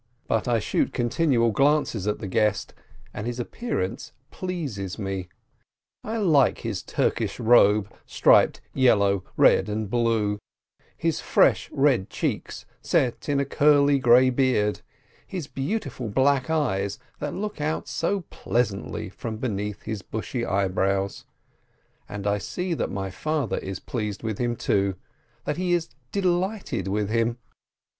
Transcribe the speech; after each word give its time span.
But 0.27 0.47
I 0.47 0.57
shoot 0.57 0.93
continual 0.93 1.51
glances 1.51 2.07
at 2.07 2.17
the 2.17 2.25
guest, 2.27 2.73
and 3.13 3.27
his 3.27 3.39
appearance 3.39 4.13
pleases 4.31 4.97
me; 4.97 5.29
I 6.03 6.17
like 6.17 6.61
his 6.61 6.81
Turkish 6.81 7.39
robe, 7.39 7.87
striped 8.07 8.61
yellow, 8.73 9.23
red, 9.37 9.69
and 9.69 9.91
blue, 9.91 10.39
his 10.97 11.21
fresh, 11.21 11.69
red 11.71 12.09
cheeks 12.09 12.65
set 12.81 13.29
in 13.29 13.39
a 13.39 13.45
curly 13.45 13.99
grey 13.99 14.31
beard, 14.31 14.81
'his 15.27 15.45
beautiful 15.45 16.09
black 16.09 16.49
eyes 16.49 16.97
that 17.19 17.35
look 17.35 17.61
out 17.61 17.87
so 17.87 18.21
pleasantly 18.31 19.07
from 19.07 19.37
beneath 19.37 19.83
his 19.83 20.01
bushy 20.01 20.43
eyebrows. 20.43 21.25
And 22.09 22.25
I 22.25 22.39
see 22.39 22.73
that 22.73 22.89
my 22.89 23.11
father 23.11 23.59
is 23.59 23.79
pleased 23.79 24.23
with 24.23 24.39
him, 24.39 24.55
too, 24.55 24.95
that 25.45 25.57
he 25.57 25.73
is 25.73 25.89
delighted 26.11 26.87
with 26.87 27.09
him. 27.11 27.37